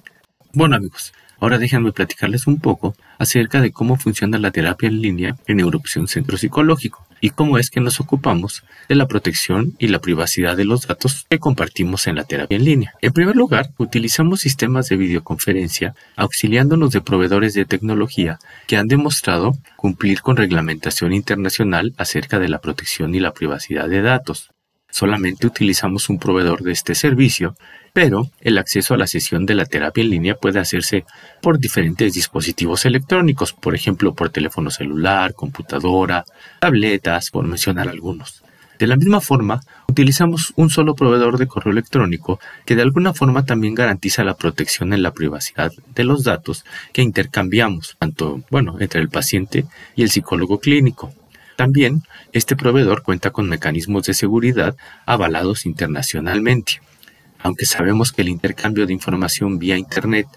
Bueno 0.52 0.76
amigos, 0.76 1.12
Ahora 1.40 1.58
déjenme 1.58 1.92
platicarles 1.92 2.48
un 2.48 2.58
poco 2.58 2.96
acerca 3.16 3.60
de 3.60 3.70
cómo 3.70 3.96
funciona 3.96 4.38
la 4.38 4.50
terapia 4.50 4.88
en 4.88 5.00
línea 5.00 5.36
en 5.46 5.58
Neuroopción 5.58 6.08
Centro 6.08 6.36
Psicológico 6.36 7.07
y 7.20 7.30
cómo 7.30 7.58
es 7.58 7.70
que 7.70 7.80
nos 7.80 8.00
ocupamos 8.00 8.64
de 8.88 8.94
la 8.94 9.06
protección 9.06 9.74
y 9.78 9.88
la 9.88 10.00
privacidad 10.00 10.56
de 10.56 10.64
los 10.64 10.86
datos 10.86 11.26
que 11.28 11.38
compartimos 11.38 12.06
en 12.06 12.16
la 12.16 12.24
terapia 12.24 12.56
en 12.56 12.64
línea. 12.64 12.94
En 13.00 13.12
primer 13.12 13.36
lugar, 13.36 13.70
utilizamos 13.78 14.40
sistemas 14.40 14.88
de 14.88 14.96
videoconferencia 14.96 15.94
auxiliándonos 16.16 16.92
de 16.92 17.00
proveedores 17.00 17.54
de 17.54 17.64
tecnología 17.64 18.38
que 18.66 18.76
han 18.76 18.88
demostrado 18.88 19.52
cumplir 19.76 20.22
con 20.22 20.36
reglamentación 20.36 21.12
internacional 21.12 21.94
acerca 21.96 22.38
de 22.38 22.48
la 22.48 22.60
protección 22.60 23.14
y 23.14 23.20
la 23.20 23.32
privacidad 23.32 23.88
de 23.88 24.02
datos. 24.02 24.50
Solamente 24.90 25.46
utilizamos 25.46 26.08
un 26.08 26.18
proveedor 26.18 26.62
de 26.62 26.72
este 26.72 26.94
servicio, 26.94 27.56
pero 27.92 28.30
el 28.40 28.58
acceso 28.58 28.94
a 28.94 28.96
la 28.96 29.06
sesión 29.06 29.44
de 29.44 29.54
la 29.54 29.66
terapia 29.66 30.02
en 30.02 30.10
línea 30.10 30.34
puede 30.34 30.60
hacerse 30.60 31.04
por 31.42 31.58
diferentes 31.58 32.14
dispositivos 32.14 32.84
electrónicos, 32.84 33.52
por 33.52 33.74
ejemplo 33.74 34.14
por 34.14 34.30
teléfono 34.30 34.70
celular, 34.70 35.34
computadora, 35.34 36.24
tabletas, 36.60 37.30
por 37.30 37.46
mencionar 37.46 37.88
algunos. 37.88 38.42
De 38.78 38.86
la 38.86 38.96
misma 38.96 39.20
forma, 39.20 39.60
utilizamos 39.88 40.52
un 40.54 40.70
solo 40.70 40.94
proveedor 40.94 41.36
de 41.36 41.48
correo 41.48 41.72
electrónico 41.72 42.38
que 42.64 42.76
de 42.76 42.82
alguna 42.82 43.12
forma 43.12 43.44
también 43.44 43.74
garantiza 43.74 44.22
la 44.22 44.36
protección 44.36 44.92
en 44.92 45.02
la 45.02 45.12
privacidad 45.12 45.72
de 45.94 46.04
los 46.04 46.22
datos 46.22 46.64
que 46.92 47.02
intercambiamos, 47.02 47.96
tanto, 47.98 48.42
bueno, 48.50 48.76
entre 48.78 49.00
el 49.00 49.08
paciente 49.08 49.66
y 49.96 50.02
el 50.02 50.10
psicólogo 50.10 50.60
clínico. 50.60 51.12
También, 51.58 52.04
este 52.32 52.54
proveedor 52.54 53.02
cuenta 53.02 53.32
con 53.32 53.48
mecanismos 53.48 54.04
de 54.04 54.14
seguridad 54.14 54.76
avalados 55.06 55.66
internacionalmente. 55.66 56.80
Aunque 57.40 57.66
sabemos 57.66 58.12
que 58.12 58.22
el 58.22 58.28
intercambio 58.28 58.86
de 58.86 58.92
información 58.92 59.58
vía 59.58 59.76
Internet 59.76 60.28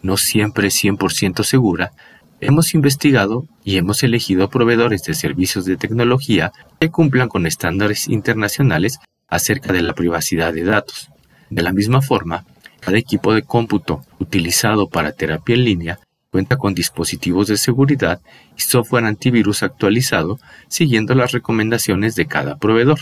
no 0.00 0.16
siempre 0.16 0.68
es 0.68 0.82
100% 0.82 1.44
segura, 1.44 1.92
hemos 2.40 2.72
investigado 2.72 3.46
y 3.62 3.76
hemos 3.76 4.02
elegido 4.02 4.48
proveedores 4.48 5.02
de 5.02 5.12
servicios 5.12 5.66
de 5.66 5.76
tecnología 5.76 6.50
que 6.80 6.88
cumplan 6.88 7.28
con 7.28 7.44
estándares 7.44 8.08
internacionales 8.08 9.00
acerca 9.28 9.74
de 9.74 9.82
la 9.82 9.92
privacidad 9.92 10.54
de 10.54 10.64
datos. 10.64 11.10
De 11.50 11.60
la 11.60 11.74
misma 11.74 12.00
forma, 12.00 12.46
cada 12.80 12.96
equipo 12.96 13.34
de 13.34 13.42
cómputo 13.42 14.02
utilizado 14.18 14.88
para 14.88 15.12
terapia 15.12 15.56
en 15.56 15.64
línea 15.64 15.98
Cuenta 16.30 16.56
con 16.56 16.74
dispositivos 16.74 17.48
de 17.48 17.56
seguridad 17.56 18.20
y 18.56 18.60
software 18.60 19.04
antivirus 19.04 19.64
actualizado 19.64 20.38
siguiendo 20.68 21.14
las 21.16 21.32
recomendaciones 21.32 22.14
de 22.14 22.26
cada 22.26 22.56
proveedor. 22.56 23.00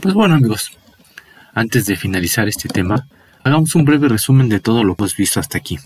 Pues 0.00 0.14
bueno 0.14 0.34
amigos, 0.34 0.72
antes 1.54 1.86
de 1.86 1.96
finalizar 1.96 2.48
este 2.48 2.68
tema, 2.68 3.06
hagamos 3.44 3.76
un 3.76 3.84
breve 3.84 4.08
resumen 4.08 4.48
de 4.48 4.58
todo 4.58 4.82
lo 4.82 4.96
que 4.96 5.02
hemos 5.02 5.16
visto 5.16 5.38
hasta 5.38 5.58
aquí. 5.58 5.78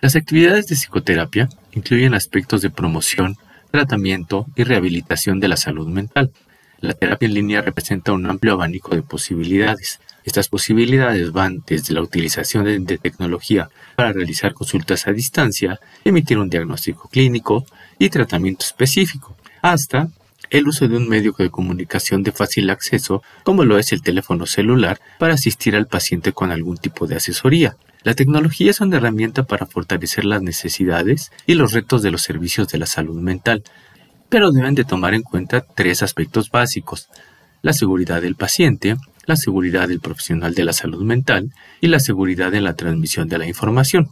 Las 0.00 0.16
actividades 0.16 0.66
de 0.66 0.74
psicoterapia 0.74 1.48
incluyen 1.72 2.14
aspectos 2.14 2.62
de 2.62 2.70
promoción, 2.70 3.36
tratamiento 3.70 4.46
y 4.56 4.64
rehabilitación 4.64 5.38
de 5.38 5.48
la 5.48 5.56
salud 5.56 5.86
mental. 5.86 6.32
La 6.80 6.94
terapia 6.94 7.26
en 7.26 7.34
línea 7.34 7.62
representa 7.62 8.12
un 8.12 8.26
amplio 8.26 8.54
abanico 8.54 8.96
de 8.96 9.02
posibilidades, 9.02 10.00
estas 10.24 10.48
posibilidades 10.48 11.32
van 11.32 11.62
desde 11.66 11.94
la 11.94 12.02
utilización 12.02 12.64
de, 12.64 12.98
tecnología 12.98 13.70
para 13.96 14.12
realizar 14.12 14.54
consultas 14.54 15.06
a 15.06 15.12
distancia, 15.12 15.80
emitir 16.04 16.38
un 16.38 16.50
diagnóstico 16.50 17.08
clínico 17.08 17.64
y 17.98 18.10
tratamiento 18.10 18.64
específico, 18.64 19.36
hasta 19.62 20.08
el 20.50 20.66
uso 20.66 20.88
de 20.88 20.96
un 20.96 21.08
medio 21.08 21.34
de 21.38 21.50
comunicación 21.50 22.22
de 22.22 22.32
fácil 22.32 22.70
acceso, 22.70 23.22
como 23.44 23.64
lo 23.64 23.78
es 23.78 23.92
el 23.92 24.02
teléfono 24.02 24.46
celular, 24.46 25.00
para 25.18 25.34
asistir 25.34 25.76
al 25.76 25.86
paciente 25.86 26.32
con 26.32 26.50
algún 26.50 26.76
tipo 26.76 27.06
de 27.06 27.16
asesoría. 27.16 27.76
La 28.02 28.14
tecnología 28.14 28.70
es 28.70 28.80
una 28.80 28.96
herramienta 28.96 29.44
para 29.44 29.66
fortalecer 29.66 30.24
las 30.24 30.42
necesidades 30.42 31.30
y 31.46 31.54
los 31.54 31.72
retos 31.72 32.02
de 32.02 32.10
los 32.10 32.22
servicios 32.22 32.68
de 32.68 32.78
la 32.78 32.86
salud 32.86 33.20
mental, 33.20 33.62
pero 34.28 34.50
deben 34.50 34.74
de 34.74 34.84
tomar 34.84 35.14
en 35.14 35.22
cuenta 35.22 35.60
tres 35.60 36.02
aspectos 36.02 36.50
básicos, 36.50 37.08
la 37.62 37.72
seguridad 37.72 38.22
del 38.22 38.36
paciente, 38.36 38.96
la 39.30 39.36
seguridad 39.36 39.88
del 39.88 40.00
profesional 40.00 40.54
de 40.54 40.64
la 40.64 40.72
salud 40.72 41.02
mental 41.02 41.52
y 41.80 41.86
la 41.86 42.00
seguridad 42.00 42.52
en 42.54 42.64
la 42.64 42.74
transmisión 42.74 43.28
de 43.28 43.38
la 43.38 43.46
información. 43.46 44.08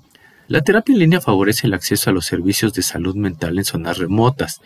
La 0.46 0.62
terapia 0.62 0.92
en 0.94 1.00
línea 1.00 1.20
favorece 1.20 1.66
el 1.66 1.74
acceso 1.74 2.08
a 2.08 2.12
los 2.12 2.24
servicios 2.24 2.72
de 2.72 2.82
salud 2.82 3.16
mental 3.16 3.58
en 3.58 3.64
zonas 3.64 3.98
remotas, 3.98 4.60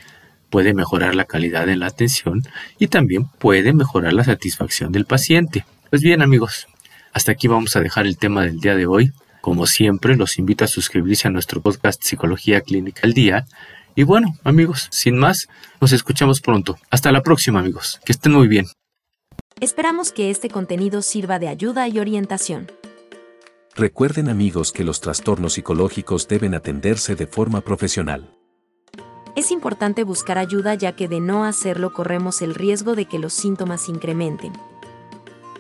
puede 0.50 0.74
mejorar 0.74 1.14
la 1.14 1.24
calidad 1.24 1.66
de 1.66 1.76
la 1.76 1.86
atención 1.86 2.42
y 2.78 2.88
también 2.88 3.24
puede 3.38 3.72
mejorar 3.72 4.12
la 4.12 4.24
satisfacción 4.24 4.92
del 4.92 5.06
paciente. 5.06 5.64
Pues 5.88 6.02
bien 6.02 6.20
amigos, 6.20 6.66
hasta 7.14 7.32
aquí 7.32 7.48
vamos 7.48 7.74
a 7.74 7.80
dejar 7.80 8.06
el 8.06 8.18
tema 8.18 8.42
del 8.42 8.60
día 8.60 8.76
de 8.76 8.86
hoy. 8.86 9.12
Como 9.40 9.66
siempre, 9.66 10.14
los 10.14 10.38
invito 10.38 10.64
a 10.64 10.68
suscribirse 10.68 11.26
a 11.26 11.30
nuestro 11.30 11.62
podcast 11.62 12.04
Psicología 12.04 12.60
Clínica 12.60 13.00
al 13.04 13.14
Día. 13.14 13.46
Y 13.96 14.02
bueno, 14.02 14.36
amigos, 14.44 14.88
sin 14.90 15.16
más, 15.16 15.48
nos 15.80 15.92
escuchamos 15.92 16.42
pronto. 16.42 16.76
Hasta 16.90 17.10
la 17.10 17.22
próxima, 17.22 17.60
amigos. 17.60 17.98
Que 18.04 18.12
estén 18.12 18.32
muy 18.32 18.46
bien. 18.46 18.66
Esperamos 19.62 20.10
que 20.10 20.32
este 20.32 20.50
contenido 20.50 21.02
sirva 21.02 21.38
de 21.38 21.46
ayuda 21.46 21.86
y 21.86 22.00
orientación. 22.00 22.66
Recuerden 23.76 24.28
amigos 24.28 24.72
que 24.72 24.82
los 24.82 25.00
trastornos 25.00 25.52
psicológicos 25.52 26.26
deben 26.26 26.56
atenderse 26.56 27.14
de 27.14 27.28
forma 27.28 27.60
profesional. 27.60 28.36
Es 29.36 29.52
importante 29.52 30.02
buscar 30.02 30.36
ayuda 30.36 30.74
ya 30.74 30.96
que 30.96 31.06
de 31.06 31.20
no 31.20 31.44
hacerlo 31.44 31.92
corremos 31.92 32.42
el 32.42 32.56
riesgo 32.56 32.96
de 32.96 33.04
que 33.04 33.20
los 33.20 33.34
síntomas 33.34 33.88
incrementen. 33.88 34.52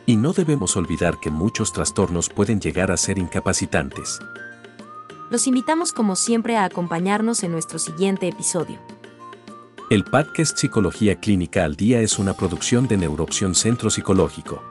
Y 0.04 0.16
no 0.16 0.32
debemos 0.32 0.76
olvidar 0.76 1.20
que 1.20 1.30
muchos 1.30 1.72
trastornos 1.72 2.28
pueden 2.28 2.60
llegar 2.60 2.90
a 2.90 2.96
ser 2.96 3.18
incapacitantes. 3.18 4.18
Los 5.30 5.46
invitamos 5.46 5.92
como 5.92 6.16
siempre 6.16 6.56
a 6.56 6.64
acompañarnos 6.64 7.44
en 7.44 7.52
nuestro 7.52 7.78
siguiente 7.78 8.26
episodio. 8.26 8.80
El 9.92 10.04
podcast 10.04 10.56
Psicología 10.56 11.16
Clínica 11.16 11.66
al 11.66 11.76
Día 11.76 12.00
es 12.00 12.18
una 12.18 12.32
producción 12.32 12.88
de 12.88 12.96
Neuroopción 12.96 13.54
Centro 13.54 13.90
Psicológico. 13.90 14.62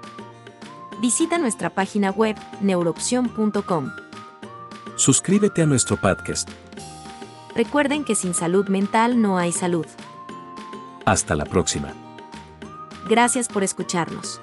Visita 0.99 1.37
nuestra 1.37 1.69
página 1.69 2.09
web 2.09 2.35
neuroopción.com. 2.59 3.91
Suscríbete 4.95 5.61
a 5.61 5.67
nuestro 5.67 5.97
podcast. 5.97 6.49
Recuerden 7.55 8.03
que 8.03 8.15
sin 8.15 8.33
salud 8.33 8.67
mental 8.67 9.21
no 9.21 9.37
hay 9.37 9.51
salud. 9.51 9.85
Hasta 11.05 11.35
la 11.35 11.45
próxima. 11.45 11.93
Gracias 13.07 13.47
por 13.47 13.61
escucharnos. 13.63 14.41